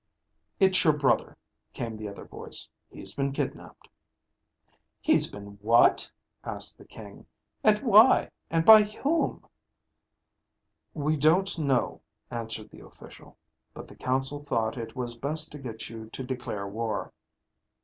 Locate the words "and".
7.63-7.77, 8.49-8.65